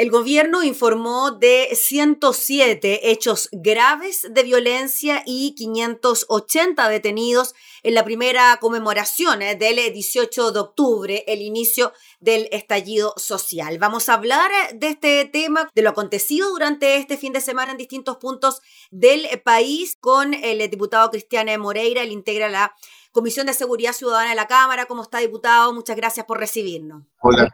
[0.00, 8.56] El gobierno informó de 107 hechos graves de violencia y 580 detenidos en la primera
[8.62, 13.78] conmemoración eh, del 18 de octubre, el inicio del estallido social.
[13.78, 17.72] Vamos a hablar eh, de este tema, de lo acontecido durante este fin de semana
[17.72, 22.74] en distintos puntos del país con el diputado Cristiane Moreira, él integra la
[23.12, 24.86] Comisión de Seguridad Ciudadana de la Cámara.
[24.86, 25.74] ¿Cómo está, diputado?
[25.74, 27.04] Muchas gracias por recibirnos.
[27.20, 27.50] Hola,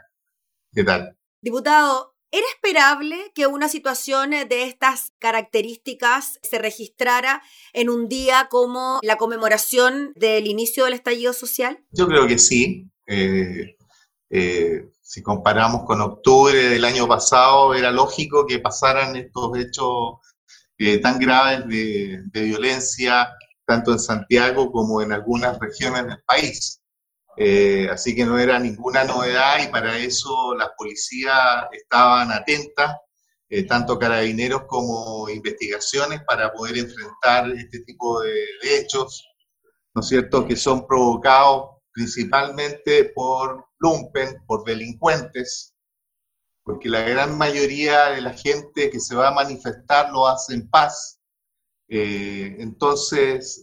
[0.72, 1.18] ¿qué tal?
[1.40, 7.42] Diputado, ¿Era esperable que una situación de estas características se registrara
[7.72, 11.84] en un día como la conmemoración del inicio del estallido social?
[11.92, 12.90] Yo creo que sí.
[13.06, 13.76] Eh,
[14.30, 20.16] eh, si comparamos con octubre del año pasado, era lógico que pasaran estos hechos
[20.78, 23.28] eh, tan graves de violencia,
[23.64, 26.82] tanto en Santiago como en algunas regiones del país.
[27.36, 32.96] Eh, así que no era ninguna novedad y para eso las policías estaban atentas,
[33.50, 39.28] eh, tanto carabineros como investigaciones, para poder enfrentar este tipo de, hechos,
[39.94, 45.74] ¿no es cierto?, que son provocados principalmente por lumpen, por delincuentes,
[46.64, 50.68] porque la gran mayoría de la gente que se va a manifestar lo hace en
[50.68, 51.20] paz.
[51.88, 53.62] Eh, entonces,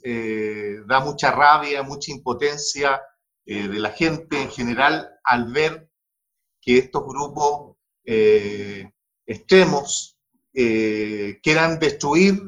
[0.87, 3.01] da mucha rabia, mucha impotencia
[3.45, 5.89] eh, de la gente en general al ver
[6.61, 8.89] que estos grupos eh,
[9.25, 10.17] extremos
[10.53, 12.41] eh, quieran destruir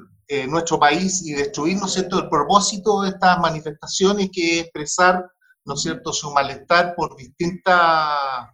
[0.48, 5.24] nuestro país y destruir, ¿no es cierto?, el propósito de estas manifestaciones que es expresar,
[5.66, 8.50] ¿no es cierto?, su malestar por distintas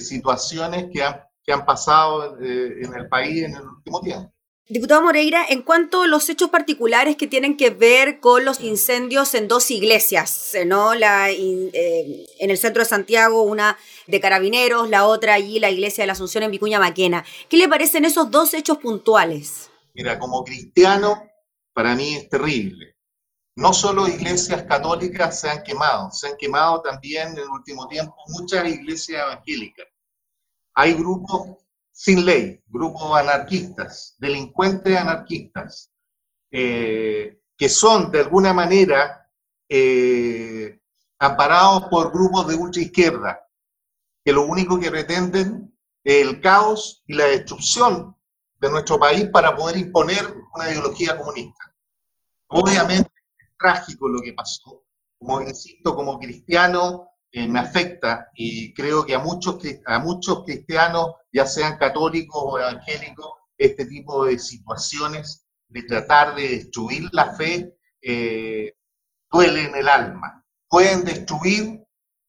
[0.00, 4.33] situaciones que han, que han pasado en el país en el último tiempo.
[4.66, 9.34] Diputado Moreira, en cuanto a los hechos particulares que tienen que ver con los incendios
[9.34, 10.94] en dos iglesias, ¿no?
[10.94, 13.76] La, eh, en el centro de Santiago, una
[14.06, 17.26] de Carabineros, la otra allí, la iglesia de la Asunción en Vicuña Maquena.
[17.50, 19.70] ¿Qué le parecen esos dos hechos puntuales?
[19.92, 21.28] Mira, como cristiano,
[21.74, 22.96] para mí es terrible.
[23.56, 28.16] No solo iglesias católicas se han quemado, se han quemado también en el último tiempo
[28.28, 29.86] muchas iglesias evangélicas.
[30.72, 31.63] Hay grupos
[31.96, 35.92] sin ley, grupos anarquistas, delincuentes anarquistas,
[36.50, 39.30] eh, que son de alguna manera
[39.68, 40.80] eh,
[41.20, 43.48] amparados por grupos de ultra izquierda,
[44.24, 45.72] que lo único que pretenden
[46.02, 48.16] es el caos y la destrucción
[48.60, 51.72] de nuestro país para poder imponer una ideología comunista.
[52.48, 54.84] Obviamente es trágico lo que pasó.
[55.16, 61.14] Como insisto, como cristiano, eh, me afecta y creo que a muchos, a muchos cristianos,
[61.32, 63.26] ya sean católicos o evangélicos,
[63.58, 68.74] este tipo de situaciones de tratar de destruir la fe eh,
[69.32, 70.44] duele en el alma.
[70.68, 71.84] Pueden destruir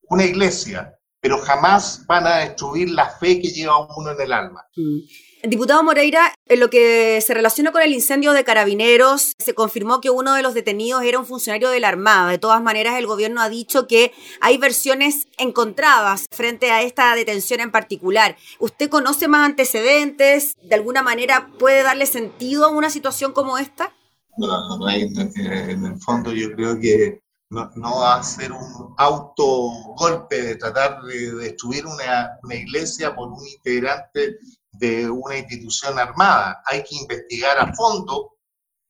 [0.10, 0.95] una iglesia,
[1.26, 4.64] pero jamás van a destruir la fe que lleva uno en el alma.
[4.76, 5.50] Mm.
[5.50, 10.12] Diputado Moreira, en lo que se relaciona con el incendio de Carabineros, se confirmó que
[10.12, 12.30] uno de los detenidos era un funcionario de la Armada.
[12.30, 17.60] De todas maneras, el gobierno ha dicho que hay versiones encontradas frente a esta detención
[17.60, 18.38] en particular.
[18.60, 20.54] ¿Usted conoce más antecedentes?
[20.62, 23.96] ¿De alguna manera puede darle sentido a una situación como esta?
[24.38, 31.02] No, no, en el fondo yo creo que no, a ser un autogolpe de tratar
[31.04, 34.40] de destruir una, una iglesia por un integrante
[34.72, 36.62] de una institución armada.
[36.66, 38.38] Hay que investigar a fondo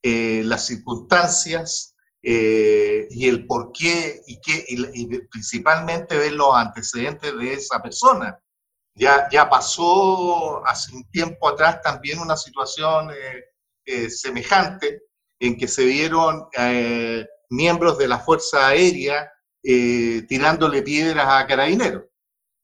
[0.02, 7.38] eh, las circunstancias eh, y el por qué y, qué, y, principalmente ver los antecedentes
[7.38, 8.40] de esa persona.
[8.98, 13.12] Ya, ya pasó hace un tiempo atrás también una situación
[13.86, 15.04] eh, semejante
[15.38, 16.48] en que se vieron
[17.50, 22.04] miembros de la Fuerza Aérea tirándole piedras a carabineros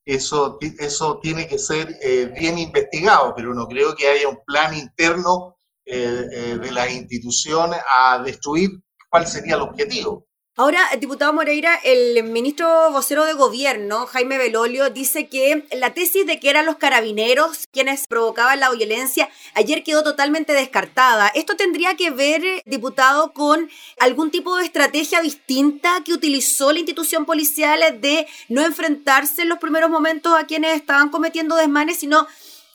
[0.04, 4.74] eso, eso tiene que ser eh, bien investigado, pero no creo que haya un plan
[4.74, 8.70] interno eh, eh, de la institución a destruir
[9.10, 10.26] cuál sería el objetivo.
[10.62, 16.38] Ahora, diputado Moreira, el ministro vocero de gobierno, Jaime Belolio, dice que la tesis de
[16.38, 21.32] que eran los carabineros quienes provocaban la violencia ayer quedó totalmente descartada.
[21.34, 23.68] ¿Esto tendría que ver, diputado, con
[23.98, 29.58] algún tipo de estrategia distinta que utilizó la institución policial de no enfrentarse en los
[29.58, 32.28] primeros momentos a quienes estaban cometiendo desmanes, sino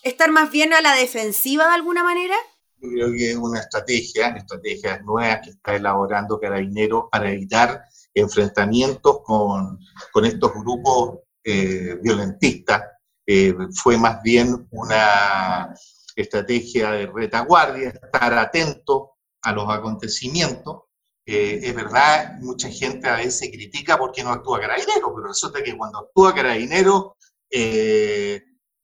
[0.04, 2.36] estar más bien a la defensiva de alguna manera?
[2.80, 7.84] Yo creo que es una estrategia, estrategia nueva que está elaborando Carabineros para evitar
[8.14, 9.80] enfrentamientos con,
[10.12, 12.84] con estos grupos eh, violentistas.
[13.26, 15.74] Eh, fue más bien una
[16.16, 20.84] estrategia de retaguardia, estar atento a los acontecimientos.
[21.26, 25.64] Eh, es verdad, mucha gente a veces critica por qué no actúa Carabinero, pero resulta
[25.64, 27.18] que cuando actúa Carabinero,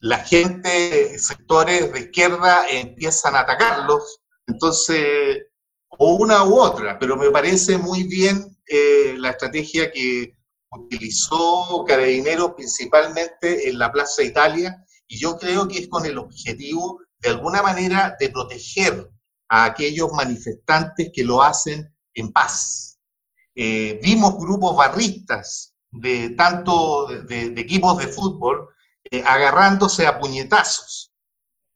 [0.04, 5.44] la gente, sectores de izquierda empiezan a atacarlos, entonces,
[5.88, 10.36] o una u otra, pero me parece muy bien eh, la estrategia que
[10.72, 17.00] utilizó Carabineros principalmente en la Plaza Italia, y yo creo que es con el objetivo,
[17.20, 19.10] de alguna manera, de proteger
[19.48, 23.00] a aquellos manifestantes que lo hacen en paz.
[23.56, 28.68] Eh, vimos grupos barristas de tanto de, equipos de fútbol
[29.22, 31.12] agarrándose a puñetazos.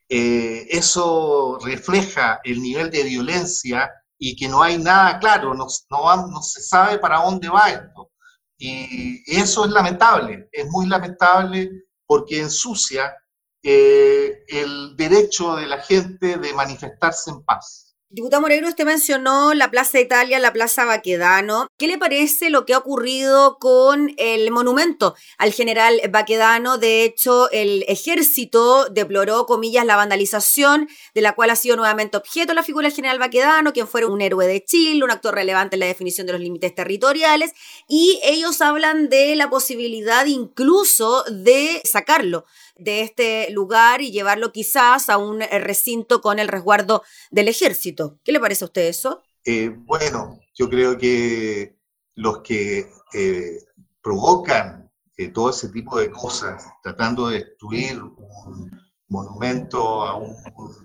[0.10, 6.62] Eh, eso refleja el nivel de violencia y que no hay nada claro, no se
[6.62, 8.12] sabe para dónde va esto.
[8.58, 11.70] Y eso es lamentable, es muy lamentable
[12.08, 13.16] porque ensucia
[13.62, 17.87] eh, el derecho de la gente de manifestarse en paz.
[18.10, 21.68] Diputado Moreiro, usted mencionó la Plaza Italia, la Plaza Baquedano.
[21.78, 26.78] ¿Qué le parece lo que ha ocurrido con el monumento al general Baquedano?
[26.78, 32.54] De hecho, el ejército deploró, comillas, la vandalización, de la cual ha sido nuevamente objeto
[32.54, 35.82] la figura del general Baquedano, quien fue un héroe de Chile, un actor relevante en
[35.82, 37.52] la definición de los límites territoriales,
[37.90, 42.46] y ellos hablan de la posibilidad incluso de sacarlo
[42.80, 48.20] de este lugar y llevarlo quizás a un eh, recinto con el resguardo del ejército.
[48.24, 49.24] ¿Qué le parece a usted eso?
[49.46, 51.78] Eh, bueno, yo creo que
[52.16, 53.60] los que eh,
[54.02, 54.92] provocan
[55.34, 58.72] todo ese tipo de cosas, tratando de destruir un
[59.08, 60.36] monumento a un,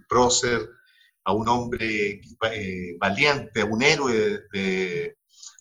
[0.09, 0.71] prócer,
[1.25, 2.23] a un hombre
[2.99, 5.17] valiente, a un héroe de,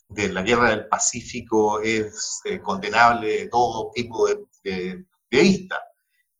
[0.08, 5.78] la guerra del Pacífico, es condenable de todo tipo de, de vista.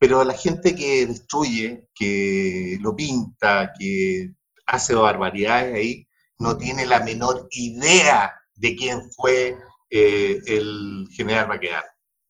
[0.03, 4.33] Pero la gente que destruye, que lo pinta, que
[4.67, 6.09] hace barbaridades ahí,
[6.41, 9.57] no tiene la menor idea de quién fue
[9.91, 11.87] eh, el general Baquedano.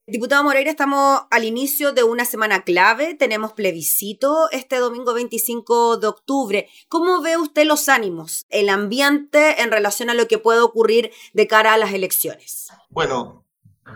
[0.07, 6.09] Diputado Moreira, estamos al inicio de una semana clave, tenemos plebiscito este domingo 25 de
[6.09, 6.69] octubre.
[6.89, 11.47] ¿Cómo ve usted los ánimos, el ambiente en relación a lo que puede ocurrir de
[11.47, 12.69] cara a las elecciones?
[12.91, 13.47] Bueno,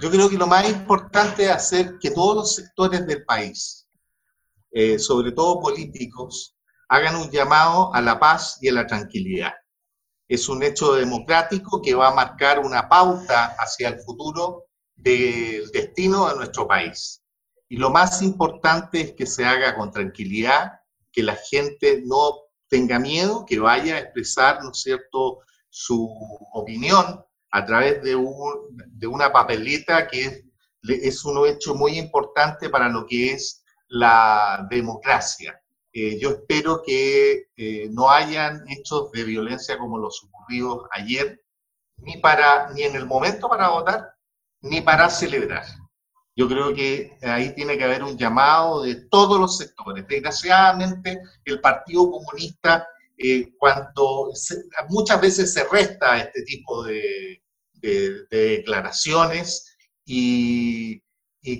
[0.00, 3.88] yo creo que lo más importante es hacer que todos los sectores del país,
[4.70, 6.56] eh, sobre todo políticos,
[6.88, 9.52] hagan un llamado a la paz y a la tranquilidad.
[10.28, 16.28] Es un hecho democrático que va a marcar una pauta hacia el futuro del destino
[16.28, 17.22] de nuestro país.
[17.68, 20.80] Y lo más importante es que se haga con tranquilidad,
[21.12, 26.08] que la gente no tenga miedo, que vaya a expresar, ¿no es cierto?, su
[26.52, 27.24] opinión
[27.56, 30.44] a través de, una papeleta que es,
[30.82, 35.58] es, un hecho muy importante para lo que es la democracia.
[35.90, 41.40] Eh, yo espero que eh, no hayan hechos de violencia como los ocurridos ayer,
[41.96, 44.12] ni, para, ni en el momento para votar,
[44.60, 45.64] ni para celebrar.
[46.36, 50.06] Yo creo que ahí tiene que haber un llamado de todos los sectores.
[50.06, 52.86] Desgraciadamente, el Partido Comunista,
[53.16, 54.30] eh, cuando
[54.90, 57.40] muchas veces se resta este tipo de,
[58.30, 61.02] de, declaraciones y,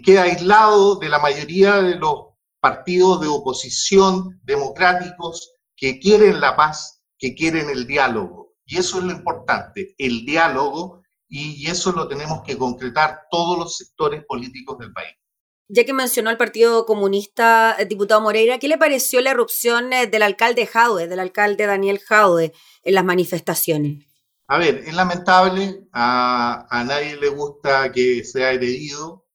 [0.04, 7.02] queda aislado de la mayoría de los partidos de oposición democráticos que quieren la paz,
[7.18, 8.54] que quieren el diálogo.
[8.64, 13.76] Y eso es lo importante, el diálogo, y eso lo tenemos que concretar todos los
[13.76, 15.14] sectores políticos del país.
[15.68, 20.06] Ya que mencionó al Partido Comunista, eh, diputado Moreira, ¿qué le pareció la erupción eh,
[20.06, 22.52] del alcalde Jaude, del alcalde Daniel Jaude,
[22.84, 24.06] en las manifestaciones?
[24.48, 29.26] A ver, es lamentable, a, nadie le gusta que sea herido.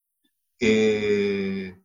[0.60, 1.76] Eh,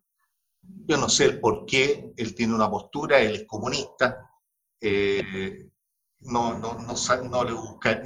[0.62, 4.30] yo no sé el por qué, él tiene una postura, él es comunista,
[4.80, 5.68] eh,
[6.21, 8.00] no, no, no, le busca.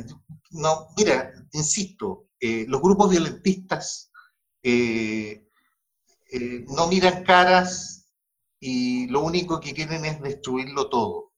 [0.52, 4.10] No, mira, insisto, eh, los grupos violentistas
[6.68, 8.10] no miran caras
[8.58, 11.32] y lo único que quieren es destruirlo todo.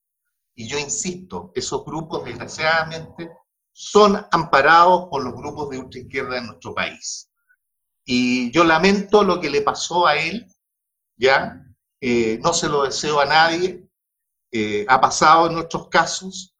[0.54, 3.30] Y yo insisto, esos grupos desgraciadamente
[3.72, 7.30] son amparados por los grupos de ultraizquierda en nuestro país.
[8.04, 10.46] Y yo lamento lo que le pasó a él,
[11.16, 11.64] ¿ya?
[12.00, 13.88] Eh, no se lo deseo a nadie,
[14.50, 16.54] eh, ha pasado en nuestros casos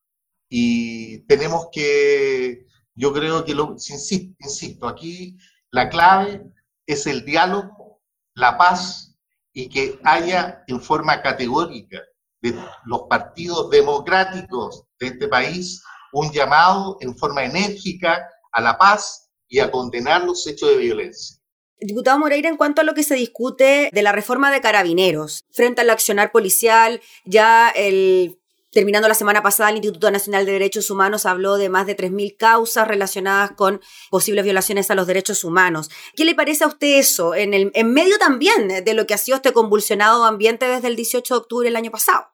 [0.48, 5.36] y tenemos que, yo creo que, lo, insisto, insisto, aquí
[5.70, 6.42] la clave
[6.86, 8.00] es el diálogo,
[8.34, 9.16] la paz
[9.52, 12.00] y que haya en forma categórica
[12.40, 12.54] de
[12.84, 19.60] los partidos democráticos de este país un llamado en forma enérgica a la paz y
[19.60, 21.38] a condenar los hechos de violencia.
[21.80, 25.80] Diputado Moreira, en cuanto a lo que se discute de la reforma de carabineros frente
[25.80, 28.38] al accionar policial, ya el
[28.72, 32.38] Terminando la semana pasada, el Instituto Nacional de Derechos Humanos habló de más de 3.000
[32.38, 35.90] causas relacionadas con posibles violaciones a los derechos humanos.
[36.16, 39.18] ¿Qué le parece a usted eso, en, el, en medio también de lo que ha
[39.18, 42.28] sido este convulsionado ambiente desde el 18 de octubre del año pasado?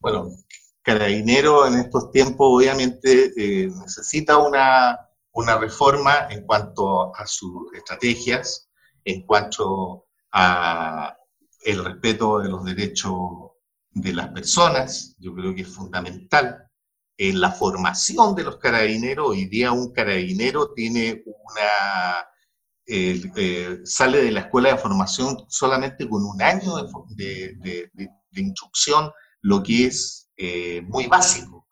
[0.00, 0.30] Bueno,
[0.82, 4.98] Carabinero en estos tiempos obviamente eh, necesita una,
[5.32, 8.70] una reforma en cuanto a sus estrategias,
[9.04, 11.16] en cuanto a
[11.62, 13.50] el respeto de los derechos
[13.92, 16.66] de las personas, yo creo que es fundamental.
[17.16, 22.26] En la formación de los carabineros, hoy día un carabinero tiene una,
[22.86, 26.76] eh, sale de la escuela de formación solamente con un año
[27.10, 27.90] de,
[28.32, 31.66] instrucción, lo que es eh, muy básico.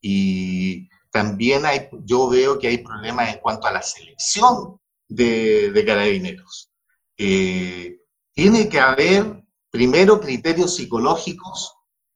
[0.00, 6.70] Y también hay, yo veo que hay problemas en cuanto a la selección de, carabineros.
[7.18, 7.98] Eh,
[8.32, 11.74] tiene que haber primero criterios psicológicos,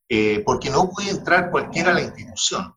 [0.08, 2.75] eh, porque no puede entrar cualquiera a la institución.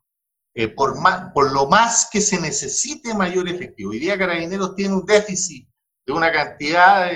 [0.54, 3.90] Eh, por, más, por lo más que se necesite mayor efectivo.
[3.90, 5.68] Hoy día Carabineros tiene un déficit
[6.04, 7.10] de una cantidad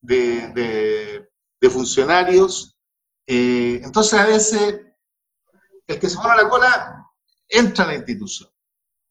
[0.00, 1.22] de,
[1.70, 2.76] funcionarios.
[3.26, 4.85] entonces a veces
[5.86, 7.06] el que se pone la cola
[7.48, 8.48] entra a la institución.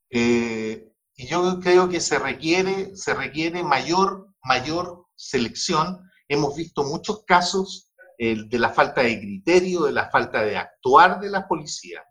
[0.10, 6.10] Eh, y yo creo que se requiere, se requiere mayor, mayor selección.
[6.28, 11.20] Hemos visto muchos casos eh, de la falta de criterio, de la falta de actuar
[11.20, 12.04] de la policía,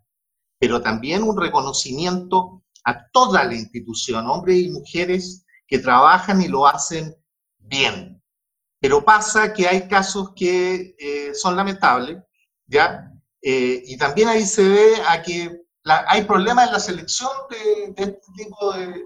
[0.59, 6.66] pero también un reconocimiento a toda la institución, hombres y mujeres que trabajan y lo
[6.66, 7.14] hacen
[7.59, 8.23] bien.
[8.80, 12.23] Pero pasa que hay casos que eh, son lamentables,
[12.66, 13.13] ¿ya?
[13.46, 18.72] Y también ahí se ve a que hay problemas en la selección de, este tipo
[18.72, 19.04] de,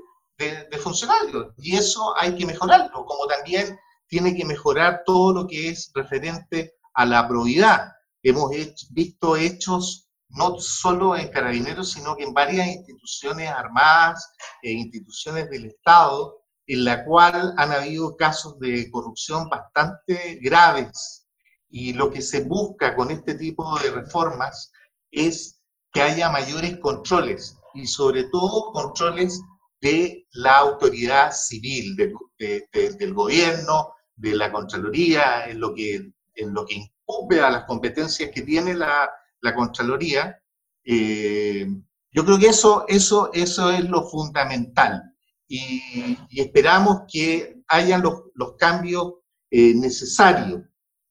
[0.79, 3.77] funcionarios y eso hay que mejorarlo, como también
[4.07, 7.93] tiene que mejorar todo lo que es referente a la probidad.
[8.23, 8.53] Hemos
[8.91, 15.67] visto hechos no solo en carabineros, sino que en varias instituciones armadas e instituciones del
[15.67, 21.27] Estado, en la cual han habido casos de corrupción bastante graves.
[21.71, 24.73] Y lo que se busca con este tipo de reformas
[25.11, 25.61] es
[25.93, 29.41] que haya mayores controles y sobre todo controles
[29.81, 36.75] de la autoridad civil, del gobierno, de la Contraloría, en lo que, en lo que
[36.75, 39.11] incumbe a las competencias que tiene la,
[39.55, 40.41] Contraloría.
[40.85, 41.67] Eh,
[42.11, 45.15] yo creo que eso, eso, eso es lo fundamental
[45.49, 49.15] y, esperamos que hayan los, cambios
[49.51, 50.63] eh, necesarios,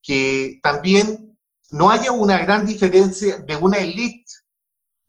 [0.08, 1.38] que también
[1.72, 4.32] no haya una gran diferencia de una élite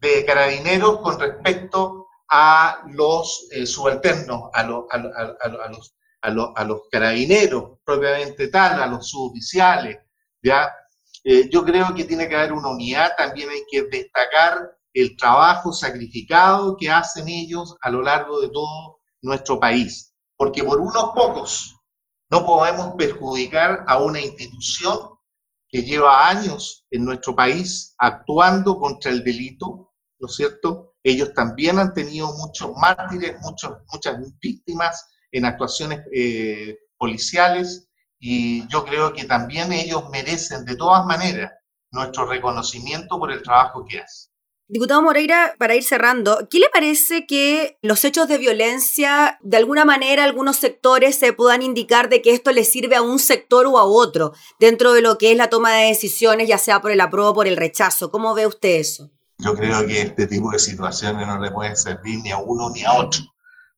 [0.01, 8.83] de carabineros con respecto a los eh, subalternos, a, los, a, los, carabineros propiamente tal,
[8.83, 9.99] a los suboficiales,
[10.43, 10.69] ¿ya?
[11.23, 15.73] Eh, yo creo que tiene que haber una unidad, también hay que destacar el trabajo
[15.73, 21.78] sacrificado que hacen ellos a lo largo de todo nuestro país, porque por unos pocos
[22.31, 25.19] no podemos perjudicar a una institución
[25.69, 30.95] que lleva años en nuestro país actuando contra el delito, ¿no es cierto?
[31.03, 39.13] Ellos también han tenido muchos mártires, muchas víctimas en actuaciones eh, policiales y yo creo
[39.13, 41.53] que también ellos merecen de todas maneras
[41.91, 44.28] nuestro reconocimiento por el trabajo que hacen.
[44.71, 49.87] Diputado Moreira, para ir cerrando, ¿qué le parece que los hechos de violencia, de alguna
[49.87, 53.79] manera, algunos sectores se puedan indicar de que esto le sirve a un sector o
[53.79, 57.01] a otro dentro de lo que es la toma de decisiones, ya sea por el
[57.01, 58.11] apruebo o por el rechazo?
[58.11, 59.11] ¿Cómo ve usted eso?
[59.39, 62.85] Yo creo que este tipo de situaciones no le pueden servir ni a uno ni
[62.85, 63.23] a otro.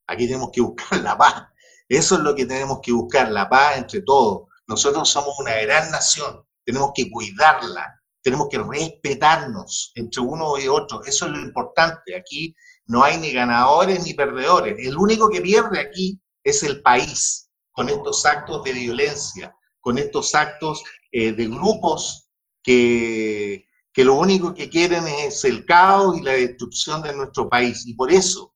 [0.08, 1.44] Aquí tenemos que buscar la paz.
[1.88, 4.48] Eso es lo que tenemos que buscar, la paz entre todos.
[4.66, 11.02] Nosotros somos una gran nación, tenemos que cuidarla, tenemos que respetarnos entre uno y otro.
[11.04, 12.16] Eso es lo importante.
[12.16, 12.54] Aquí
[12.86, 14.76] no hay ni ganadores ni perdedores.
[14.78, 20.34] El único que pierde aquí es el país con estos actos de violencia, con estos
[20.34, 22.28] actos eh, de grupos
[22.62, 27.86] que, que lo único que quieren es el caos y la destrucción de nuestro país.
[27.86, 28.54] Y por eso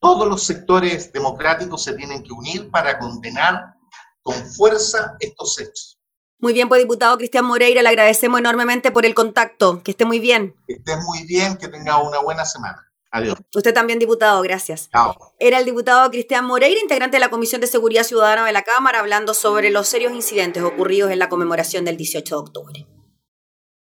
[0.00, 3.74] todos los sectores democráticos se tienen que unir para condenar
[4.22, 5.99] con fuerza estos hechos.
[6.40, 9.82] Muy bien, pues diputado Cristian Moreira, le agradecemos enormemente por el contacto.
[9.82, 10.54] Que esté muy bien.
[10.66, 12.90] Que esté muy bien, que tenga una buena semana.
[13.12, 13.38] Adiós.
[13.54, 14.88] Usted también, diputado, gracias.
[14.90, 15.34] Chao.
[15.38, 19.00] Era el diputado Cristian Moreira, integrante de la Comisión de Seguridad Ciudadana de la Cámara,
[19.00, 22.86] hablando sobre los serios incidentes ocurridos en la conmemoración del 18 de octubre.